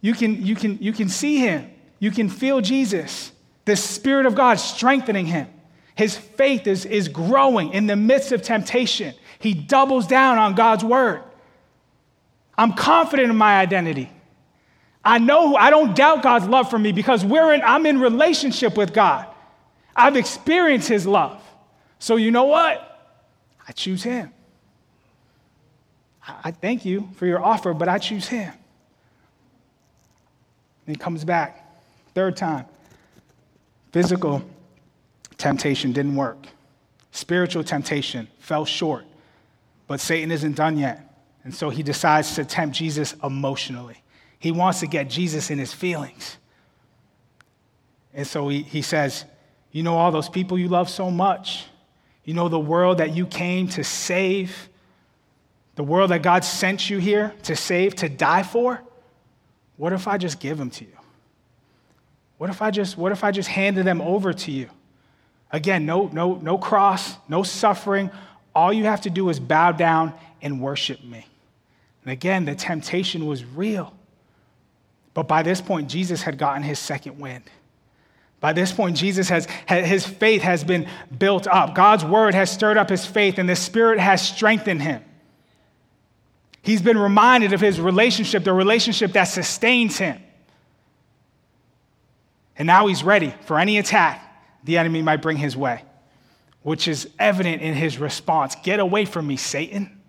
[0.00, 1.68] you can, you can, you can see Him.
[1.98, 3.32] You can feel Jesus,
[3.64, 5.48] the Spirit of God strengthening Him.
[5.96, 9.12] His faith is, is growing in the midst of temptation.
[9.40, 11.24] He doubles down on God's word.
[12.56, 14.08] I'm confident in my identity.
[15.04, 18.76] I know I don't doubt God's love for me because we're in, I'm in relationship
[18.76, 19.26] with God.
[19.96, 21.42] I've experienced his love.
[22.02, 23.14] So you know what?
[23.68, 24.32] I choose him.
[26.26, 28.52] I thank you for your offer, but I choose him.
[30.84, 31.64] And he comes back.
[32.12, 32.66] Third time.
[33.92, 34.42] Physical
[35.38, 36.44] temptation didn't work.
[37.12, 39.04] Spiritual temptation fell short.
[39.86, 41.22] But Satan isn't done yet.
[41.44, 44.02] And so he decides to tempt Jesus emotionally.
[44.40, 46.36] He wants to get Jesus in his feelings.
[48.12, 49.24] And so he, he says,
[49.70, 51.66] You know, all those people you love so much,
[52.24, 54.68] you know, the world that you came to save,
[55.74, 58.80] the world that God sent you here to save, to die for.
[59.76, 60.96] What if I just give them to you?
[62.38, 64.68] What if I just, what if I just handed them over to you?
[65.50, 68.10] Again, no, no, no cross, no suffering.
[68.54, 71.26] All you have to do is bow down and worship me.
[72.04, 73.94] And again, the temptation was real.
[75.14, 77.44] But by this point, Jesus had gotten his second wind.
[78.42, 81.76] By this point, Jesus has, his faith has been built up.
[81.76, 85.00] God's word has stirred up his faith, and the Spirit has strengthened him.
[86.60, 90.20] He's been reminded of his relationship, the relationship that sustains him.
[92.58, 94.20] And now he's ready for any attack
[94.64, 95.84] the enemy might bring his way,
[96.62, 100.00] which is evident in his response Get away from me, Satan.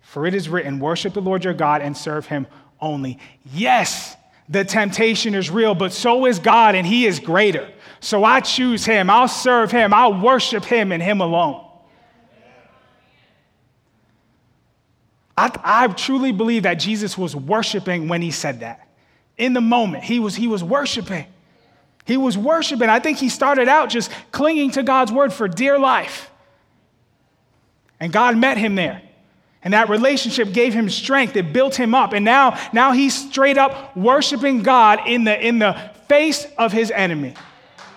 [0.00, 2.48] For it is written, Worship the Lord your God and serve him
[2.80, 3.20] only.
[3.52, 4.15] Yes,
[4.48, 7.68] the temptation is real, but so is God, and He is greater.
[8.00, 9.10] So I choose Him.
[9.10, 9.92] I'll serve Him.
[9.92, 11.64] I'll worship Him and Him alone.
[15.36, 18.88] I, I truly believe that Jesus was worshiping when He said that.
[19.36, 21.26] In the moment, He was, he was worshiping.
[22.04, 22.88] He was worshiping.
[22.88, 26.30] I think He started out just clinging to God's word for dear life.
[27.98, 29.02] And God met Him there.
[29.66, 31.34] And that relationship gave him strength.
[31.34, 32.12] It built him up.
[32.12, 35.72] And now, now he's straight up worshiping God in the, in the
[36.06, 37.34] face of his enemy,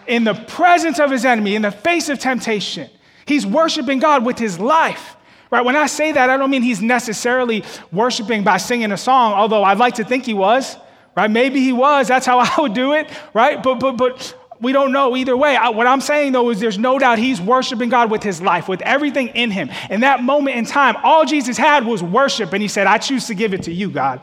[0.07, 2.89] in the presence of his enemy, in the face of temptation.
[3.27, 5.15] He's worshiping God with his life.
[5.51, 5.63] Right?
[5.63, 9.63] When I say that, I don't mean he's necessarily worshiping by singing a song, although
[9.63, 10.75] I'd like to think he was.
[11.15, 11.29] Right?
[11.29, 12.07] Maybe he was.
[12.07, 13.11] That's how I would do it.
[13.31, 13.61] Right?
[13.61, 15.55] But but but we don't know either way.
[15.55, 18.67] I, what I'm saying though is there's no doubt he's worshiping God with his life,
[18.67, 19.69] with everything in him.
[19.89, 23.27] In that moment in time, all Jesus had was worship, and he said, I choose
[23.27, 24.21] to give it to you, God.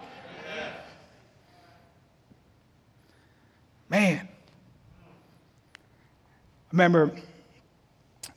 [3.88, 4.28] Man.
[6.66, 7.12] I remember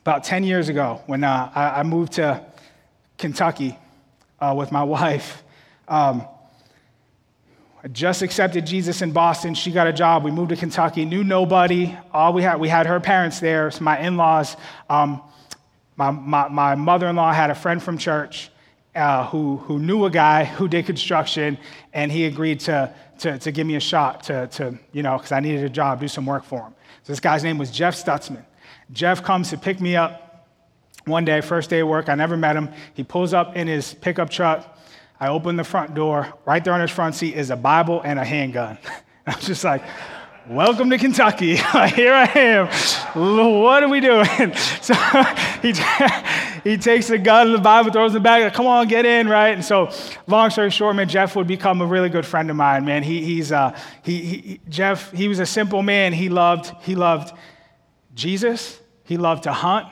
[0.00, 2.42] about 10 years ago when uh, I, I, moved to
[3.18, 3.76] Kentucky
[4.40, 5.42] uh, with my wife.
[5.88, 6.26] Um,
[7.82, 9.54] I just accepted Jesus in Boston.
[9.54, 10.22] She got a job.
[10.22, 11.96] We moved to Kentucky, knew nobody.
[12.12, 14.56] All we had, we had her parents there, so my in laws.
[14.90, 15.22] Um,
[15.96, 18.50] my, my, my mother in law had a friend from church
[18.94, 21.56] uh, who, who knew a guy who did construction,
[21.94, 25.32] and he agreed to, to, to give me a shot to, to you know, because
[25.32, 26.74] I needed a job, do some work for him.
[27.02, 28.44] So this guy's name was Jeff Stutzman.
[28.92, 30.46] Jeff comes to pick me up
[31.06, 32.10] one day, first day of work.
[32.10, 32.68] I never met him.
[32.92, 34.76] He pulls up in his pickup truck
[35.20, 36.32] I open the front door.
[36.46, 38.78] Right there on his front seat is a Bible and a handgun.
[39.26, 39.82] I was just like,
[40.48, 41.56] Welcome to Kentucky.
[41.94, 42.66] Here I am.
[43.14, 44.26] What are we doing?
[44.82, 44.94] So
[45.62, 45.74] he,
[46.64, 49.50] he takes the gun in the Bible, throws it back, come on, get in, right?
[49.50, 49.90] And so,
[50.26, 53.02] long story short, man, Jeff would become a really good friend of mine, man.
[53.04, 56.12] He, he's, uh, he, he, Jeff, he was a simple man.
[56.12, 57.32] He loved, he loved
[58.14, 58.80] Jesus.
[59.04, 59.86] He loved to hunt.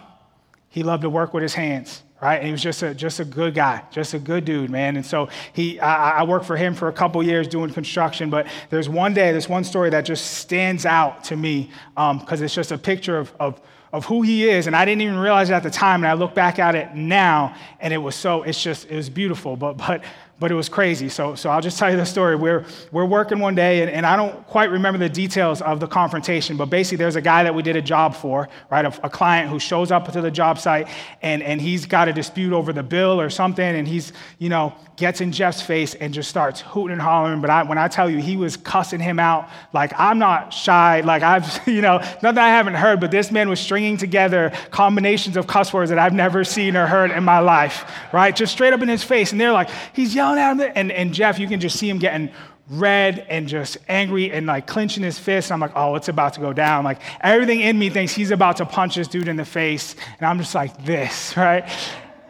[0.70, 2.36] He loved to work with his hands right?
[2.36, 4.96] And he was just a, just a good guy, just a good dude, man.
[4.96, 8.46] And so he, I, I worked for him for a couple years doing construction, but
[8.70, 12.54] there's one day, there's one story that just stands out to me because um, it's
[12.54, 13.60] just a picture of, of,
[13.92, 14.66] of who he is.
[14.66, 16.02] And I didn't even realize it at the time.
[16.02, 19.08] And I look back at it now, and it was so, it's just, it was
[19.08, 19.56] beautiful.
[19.56, 20.02] But, but
[20.40, 21.08] but it was crazy.
[21.08, 22.36] So, so I'll just tell you the story.
[22.36, 25.88] We're, we're working one day, and, and I don't quite remember the details of the
[25.88, 28.84] confrontation, but basically, there's a guy that we did a job for, right?
[28.84, 30.88] A, a, client who shows up to the job site,
[31.22, 34.74] and, and he's got a dispute over the bill or something, and he's, you know,
[34.96, 37.40] gets in Jeff's face and just starts hooting and hollering.
[37.40, 41.00] But I, when I tell you, he was cussing him out, like, I'm not shy.
[41.00, 45.36] Like, I've, you know, nothing I haven't heard, but this man was stringing together combinations
[45.36, 48.34] of cuss words that I've never seen or heard in my life, right?
[48.34, 49.32] Just straight up in his face.
[49.32, 52.30] And they're like, he's yelling And, and Jeff, you can just see him getting
[52.70, 55.50] red and just angry and like clenching his fist.
[55.50, 56.84] And I'm like, oh, it's about to go down.
[56.84, 59.96] Like everything in me thinks he's about to punch this dude in the face.
[60.18, 61.68] And I'm just like this, right?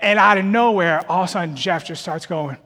[0.01, 2.57] And out of nowhere, all of a sudden, Jeff just starts going,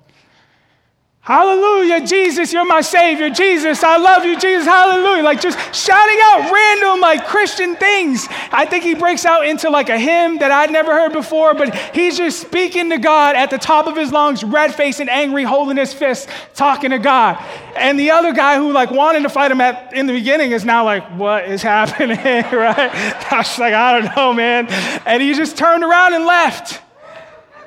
[1.24, 3.30] Hallelujah, Jesus, you're my Savior.
[3.30, 5.22] Jesus, I love you, Jesus, hallelujah.
[5.22, 8.26] Like just shouting out random, like Christian things.
[8.50, 11.72] I think he breaks out into like a hymn that I'd never heard before, but
[11.94, 15.44] he's just speaking to God at the top of his lungs, red faced and angry,
[15.44, 17.40] holding his fist, talking to God.
[17.76, 20.64] And the other guy who like wanted to fight him at in the beginning is
[20.64, 23.32] now like, what is happening, right?
[23.32, 24.66] I was like, I don't know, man.
[25.06, 26.82] And he just turned around and left.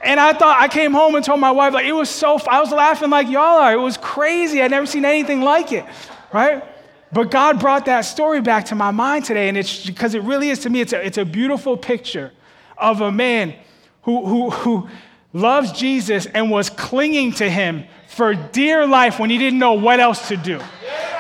[0.06, 2.60] And I thought, I came home and told my wife, like, it was so, I
[2.60, 3.74] was laughing like y'all are.
[3.74, 4.62] It was crazy.
[4.62, 5.84] I'd never seen anything like it,
[6.32, 6.64] right?
[7.12, 9.50] But God brought that story back to my mind today.
[9.50, 12.32] And it's because it really is to me, it's a, it's a beautiful picture
[12.78, 13.56] of a man
[14.04, 14.90] who, who, who
[15.34, 20.00] loves Jesus and was clinging to him for dear life when he didn't know what
[20.00, 20.60] else to do.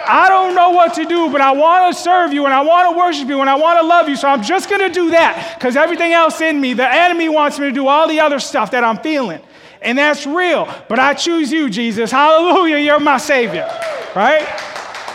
[0.07, 2.91] I don't know what to do, but I want to serve you and I want
[2.91, 4.15] to worship you and I want to love you.
[4.15, 7.59] So I'm just going to do that because everything else in me, the enemy wants
[7.59, 9.41] me to do all the other stuff that I'm feeling.
[9.81, 10.67] And that's real.
[10.87, 12.11] But I choose you, Jesus.
[12.11, 12.77] Hallelujah.
[12.77, 13.67] You're my Savior.
[14.15, 14.47] Right?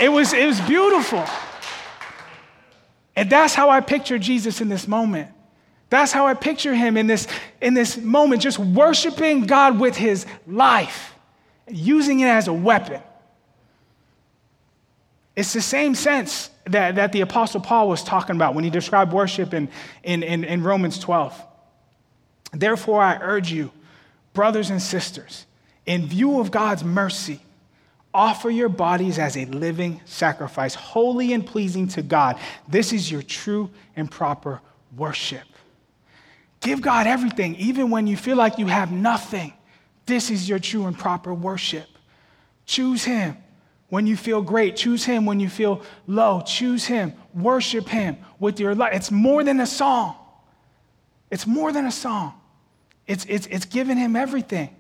[0.01, 1.25] It was, it was beautiful.
[3.17, 5.31] And that's how I picture Jesus in this moment.
[5.91, 7.27] That's how I picture him in this,
[7.61, 11.15] in this moment, just worshiping God with his life,
[11.69, 13.03] using it as a weapon.
[15.37, 19.13] It's the same sense that, that the Apostle Paul was talking about when he described
[19.13, 19.69] worship in,
[20.03, 21.41] in, in, in Romans 12.
[22.53, 23.71] Therefore, I urge you,
[24.33, 25.47] brothers and sisters,
[25.87, 27.41] in view of God's mercy,
[28.13, 32.39] offer your bodies as a living sacrifice, holy and pleasing to God.
[32.67, 34.61] This is your true and proper
[34.97, 35.47] worship.
[36.61, 39.55] Give God everything, even when you feel like you have nothing.
[40.07, 41.87] This is your true and proper worship.
[42.67, 43.37] Choose Him
[43.91, 44.77] when you feel great.
[44.77, 46.41] Choose Him when you feel low.
[46.41, 47.13] Choose Him.
[47.35, 48.95] Worship Him with your life.
[48.95, 50.17] It's more than a song.
[51.31, 52.35] It's more than a song.
[53.07, 54.75] It's, it's, it's giving Him everything.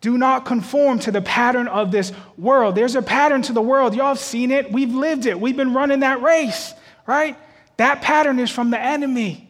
[0.00, 2.74] Do not conform to the pattern of this world.
[2.74, 3.94] There's a pattern to the world.
[3.94, 4.72] Y'all have seen it.
[4.72, 5.38] We've lived it.
[5.38, 6.72] We've been running that race,
[7.06, 7.36] right?
[7.76, 9.46] That pattern is from the enemy.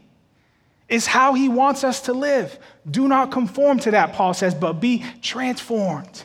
[0.88, 2.58] It's how he wants us to live.
[2.90, 6.24] Do not conform to that, Paul says, but be transformed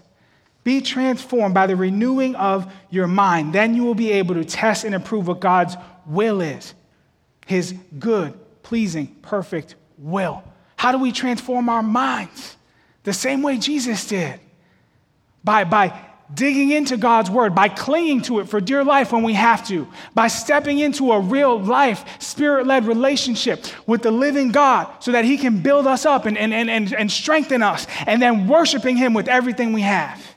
[0.66, 3.54] be transformed by the renewing of your mind.
[3.54, 6.74] Then you will be able to test and approve what God's will is
[7.46, 10.44] his good, pleasing, perfect will.
[10.76, 12.58] How do we transform our minds?
[13.04, 14.40] The same way Jesus did
[15.44, 15.98] by, by
[16.34, 19.88] digging into God's word, by clinging to it for dear life when we have to,
[20.16, 25.24] by stepping into a real life, spirit led relationship with the living God so that
[25.24, 29.14] He can build us up and, and, and, and strengthen us, and then worshiping Him
[29.14, 30.35] with everything we have.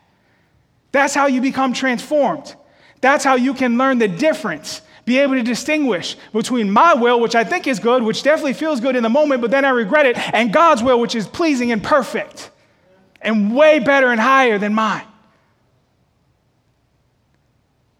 [0.99, 2.57] That's how you become transformed.
[3.01, 7.37] That's how you can learn the difference, be able to distinguish between my will, which
[7.37, 10.07] I think is good, which definitely feels good in the moment, but then I regret
[10.07, 12.51] it, and God's will, which is pleasing and perfect
[13.23, 15.07] and way better and higher than mine.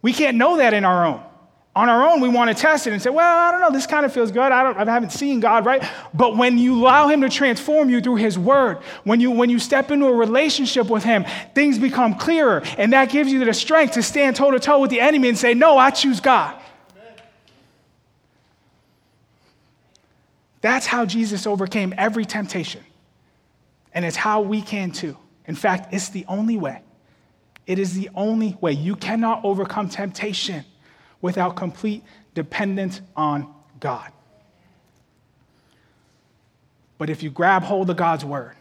[0.03, 1.23] We can't know that in our own.
[1.79, 3.87] On our own, we want to test it and say, well, I don't know, this
[3.87, 4.51] kind of feels good.
[4.51, 5.89] I, don't, I haven't seen God, right?
[6.13, 9.61] But when you allow Him to transform you through His Word, when you, when you
[9.61, 11.25] step into a relationship with Him,
[11.55, 12.65] things become clearer.
[12.79, 15.39] And that gives you the strength to stand toe to toe with the enemy and
[15.39, 16.61] say, no, I choose God.
[20.61, 22.83] That's how Jesus overcame every temptation.
[23.95, 25.17] And it's how we can too.
[25.47, 26.83] In fact, it's the only way.
[27.69, 28.73] It is the only way.
[28.73, 30.65] You cannot overcome temptation
[31.21, 32.03] without complete
[32.35, 34.13] dependence on God.
[36.99, 38.55] But if you grab hold of God's word,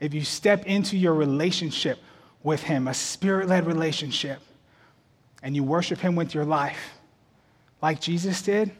[0.00, 1.98] if you step into your relationship
[2.42, 4.40] with Him, a spirit led relationship,
[5.42, 6.94] and you worship Him with your life,
[7.80, 8.72] like Jesus did,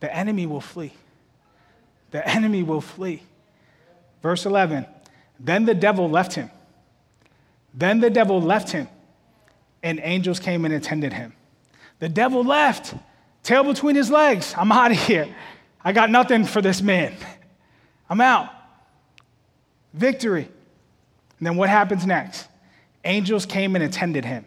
[0.00, 0.92] the enemy will flee.
[2.10, 3.22] The enemy will flee.
[4.22, 4.86] Verse 11
[5.38, 6.50] Then the devil left him.
[7.74, 8.88] Then the devil left him,
[9.82, 11.34] and angels came and attended him.
[11.98, 12.94] The devil left,
[13.42, 14.54] tail between his legs.
[14.56, 15.34] I'm out of here.
[15.84, 17.14] I got nothing for this man.
[18.10, 18.50] I'm out.
[19.94, 20.48] Victory.
[21.38, 22.48] And then what happens next?
[23.04, 24.44] Angels came and attended him.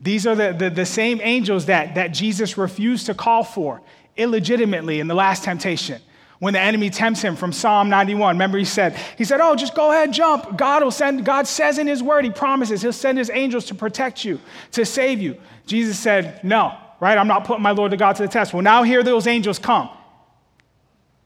[0.00, 3.80] These are the, the, the, same angels that, that Jesus refused to call for
[4.16, 6.00] illegitimately in the last temptation.
[6.40, 9.74] When the enemy tempts him from Psalm 91, remember he said, he said, Oh, just
[9.74, 10.56] go ahead, jump.
[10.56, 13.74] God will send, God says in his word, he promises, he'll send his angels to
[13.74, 14.40] protect you,
[14.72, 15.36] to save you.
[15.66, 17.16] Jesus said, No, right?
[17.16, 18.52] I'm not putting my Lord to God to the test.
[18.52, 19.88] Well, now here those angels come.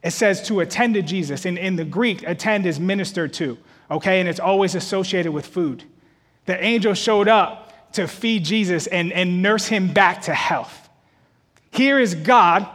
[0.02, 1.44] It says to attend to Jesus.
[1.44, 3.59] In, in the Greek, attend is ministered to,
[3.90, 4.20] okay?
[4.20, 5.84] And it's always associated with food.
[6.46, 10.88] The angel showed up to feed Jesus and, and nurse him back to health.
[11.70, 12.68] Here is God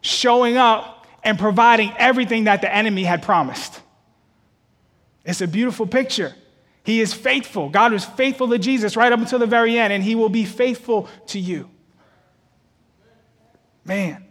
[0.00, 3.80] showing up and providing everything that the enemy had promised.
[5.24, 6.34] It's a beautiful picture.
[6.84, 7.68] He is faithful.
[7.68, 10.44] God was faithful to Jesus right up until the very end, and he will be
[10.44, 11.68] faithful to you.
[13.84, 14.24] Man.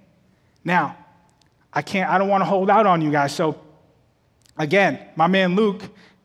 [0.64, 0.98] Now,
[1.72, 3.34] I can't, I don't want to hold out on you guys.
[3.34, 3.60] So,
[4.58, 5.84] again, my man Luke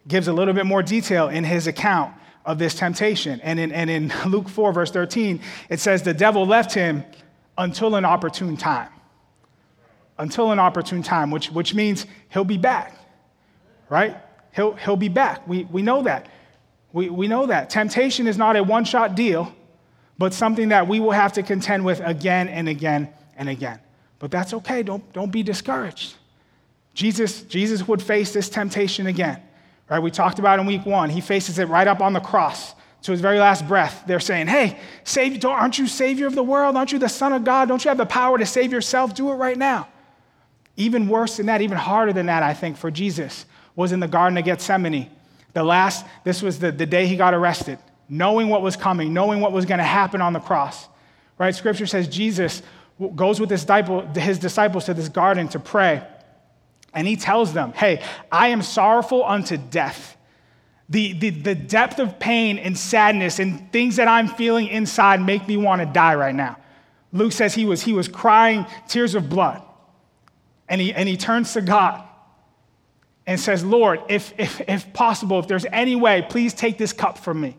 [0.09, 3.41] gives a little bit more detail in his account of this temptation.
[3.43, 7.05] And in, and in Luke 4, verse 13, it says, The devil left him
[7.59, 8.89] until an opportune time.
[10.23, 12.97] Until an opportune time, which, which means he'll be back,
[13.89, 14.17] right?
[14.55, 15.49] He'll, he'll be back.
[15.49, 16.29] We, we know that.
[16.93, 17.71] We, we know that.
[17.71, 19.53] Temptation is not a one shot deal,
[20.19, 23.81] but something that we will have to contend with again and again and again.
[24.21, 24.85] But that's okay.
[24.85, 26.15] Don't, don't be discouraged.
[26.95, 29.43] Jesus, Jesus would face this temptation again.
[29.91, 29.99] Right?
[29.99, 31.11] We talked about in week one.
[31.11, 34.05] He faces it right up on the cross to his very last breath.
[34.07, 36.77] They're saying, Hey, save, aren't you Savior of the world?
[36.77, 37.67] Aren't you the Son of God?
[37.67, 39.17] Don't you have the power to save yourself?
[39.17, 39.89] Do it right now.
[40.77, 43.45] Even worse than that, even harder than that, I think, for Jesus
[43.77, 45.11] was in the Garden of Gethsemane.
[45.53, 49.41] The last, this was the, the day he got arrested, knowing what was coming, knowing
[49.41, 50.89] what was going to happen on the cross.
[51.39, 51.55] Right?
[51.55, 52.63] Scripture says Jesus
[53.17, 53.67] goes with his,
[54.17, 56.07] his disciples to this garden to pray.
[56.95, 60.17] And he tells them, Hey, I am sorrowful unto death.
[60.89, 65.49] The, the, the depth of pain and sadness and things that I'm feeling inside make
[65.49, 66.59] me want to die right now.
[67.13, 69.63] Luke says he was, he was crying tears of blood.
[70.73, 72.03] And he, and he turns to God
[73.27, 77.19] and says, Lord, if, if, if possible, if there's any way, please take this cup
[77.19, 77.59] from me.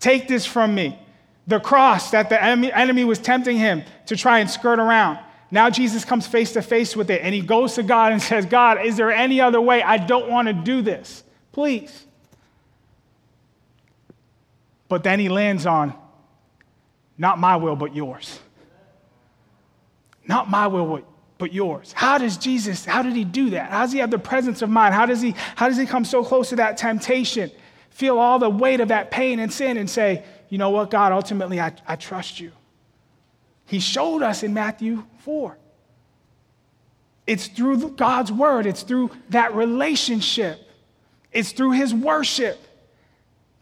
[0.00, 0.98] Take this from me
[1.46, 5.20] the cross that the enemy enemy was tempting him to try and skirt around.
[5.52, 8.44] Now Jesus comes face to face with it and he goes to God and says,
[8.44, 9.80] God, is there any other way?
[9.80, 11.22] I don't want to do this.
[11.52, 12.06] Please.
[14.88, 15.94] But then he lands on,
[17.16, 18.40] not my will, but yours.
[20.26, 21.04] Not my will, but
[21.52, 21.92] yours.
[21.92, 23.70] How does Jesus, how did he do that?
[23.70, 24.94] How does he have the presence of mind?
[24.94, 27.50] How does he, how does he come so close to that temptation,
[27.90, 31.12] feel all the weight of that pain and sin and say, you know what, God,
[31.12, 32.52] ultimately, I, I trust you.
[33.66, 35.58] He showed us in Matthew 4.
[37.26, 40.60] It's through God's word, it's through that relationship,
[41.32, 42.58] it's through his worship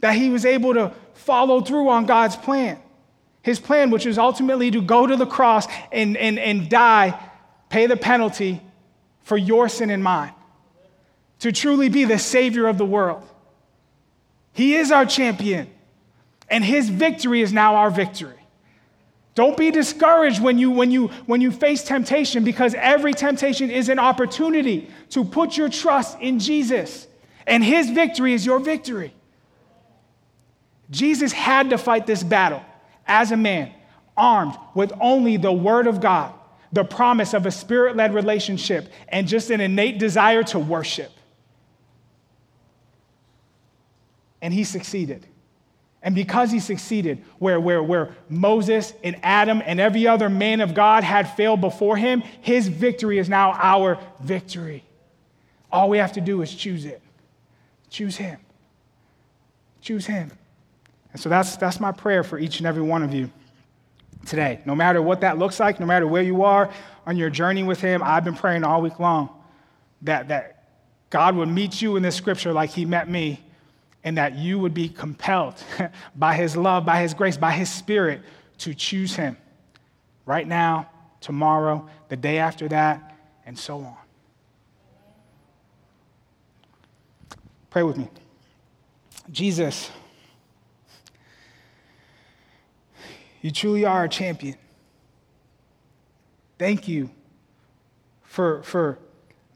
[0.00, 2.78] that he was able to follow through on God's plan.
[3.40, 7.18] His plan, which is ultimately to go to the cross and, and, and die,
[7.74, 8.60] pay the penalty
[9.24, 10.32] for your sin and mine,
[11.40, 13.28] to truly be the Savior of the world.
[14.52, 15.68] He is our champion.
[16.48, 18.38] And his victory is now our victory.
[19.34, 23.88] Don't be discouraged when you, when, you, when you face temptation because every temptation is
[23.88, 27.08] an opportunity to put your trust in Jesus.
[27.44, 29.12] And his victory is your victory.
[30.90, 32.62] Jesus had to fight this battle
[33.04, 33.72] as a man,
[34.16, 36.32] armed with only the word of God,
[36.74, 41.12] the promise of a spirit led relationship, and just an innate desire to worship.
[44.42, 45.26] And he succeeded.
[46.02, 50.74] And because he succeeded, where, where, where Moses and Adam and every other man of
[50.74, 54.84] God had failed before him, his victory is now our victory.
[55.72, 57.00] All we have to do is choose it.
[57.88, 58.38] Choose him.
[59.80, 60.32] Choose him.
[61.12, 63.30] And so that's, that's my prayer for each and every one of you
[64.24, 64.60] today.
[64.64, 66.70] No matter what that looks like, no matter where you are
[67.06, 69.28] on your journey with him, I've been praying all week long
[70.02, 70.64] that, that
[71.10, 73.44] God would meet you in this scripture like he met me
[74.04, 75.54] and that you would be compelled
[76.14, 78.20] by His love, by His grace, by His Spirit
[78.58, 79.36] to choose Him
[80.26, 83.16] right now, tomorrow, the day after that,
[83.46, 83.96] and so on.
[87.70, 88.08] Pray with me.
[89.32, 89.90] Jesus,
[93.44, 94.56] you truly are a champion.
[96.58, 97.10] Thank you
[98.22, 98.98] for, for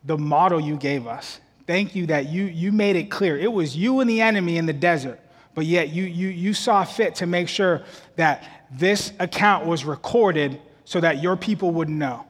[0.05, 1.41] the model you gave us.
[1.66, 3.39] Thank you that you, you made it clear.
[3.39, 5.18] It was you and the enemy in the desert,
[5.55, 7.82] but yet you, you, you saw fit to make sure
[8.16, 12.26] that this account was recorded so that your people would know.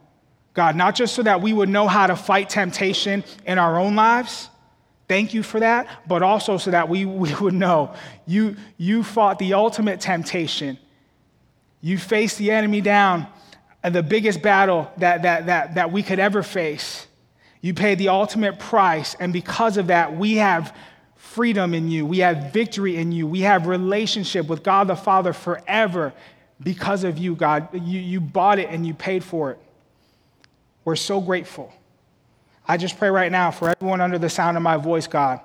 [0.55, 3.97] God, not just so that we would know how to fight temptation in our own
[3.97, 4.49] lives.
[5.09, 7.97] Thank you for that, but also so that we, we would know
[8.27, 10.79] you, you fought the ultimate temptation.
[11.81, 13.27] You faced the enemy down
[13.83, 17.07] and the biggest battle that, that, that, that we could ever face.
[17.61, 20.75] You paid the ultimate price, and because of that, we have
[21.17, 22.07] freedom in you.
[22.07, 23.27] We have victory in you.
[23.27, 26.13] We have relationship with God the Father forever
[26.63, 27.69] because of you, God.
[27.73, 29.59] You, you bought it and you paid for it.
[30.85, 31.73] We're so grateful.
[32.67, 35.41] I just pray right now for everyone under the sound of my voice, God,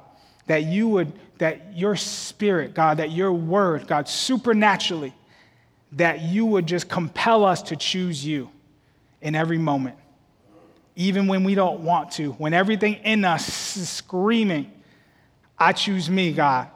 [0.47, 5.13] that you would, that your spirit, God, that your word, God, supernaturally,
[5.95, 8.49] that you would just compel us to choose you
[9.21, 9.95] in every moment,
[10.95, 14.71] even when we don't want to, when everything in us is screaming,
[15.57, 16.67] I choose me, God.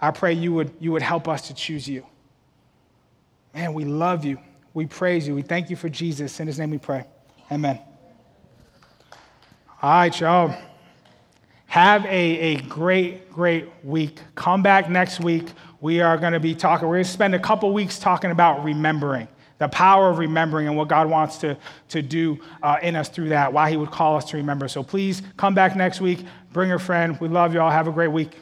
[0.00, 2.04] I pray you would, you would help us to choose you.
[3.54, 4.38] Man, we love you.
[4.74, 5.34] We praise you.
[5.34, 6.38] We thank you for Jesus.
[6.38, 7.06] In his name we pray.
[7.50, 7.80] Amen.
[9.80, 10.54] All right, y'all.
[11.66, 14.18] Have a, a great, great week.
[14.34, 15.46] Come back next week
[15.80, 18.64] we are going to be talking, we're going to spend a couple weeks talking about
[18.64, 21.56] remembering, the power of remembering and what God wants to,
[21.90, 24.68] to do uh, in us through that, why He would call us to remember.
[24.68, 27.18] So please come back next week, bring a friend.
[27.20, 27.70] We love you all.
[27.70, 28.36] Have a great week.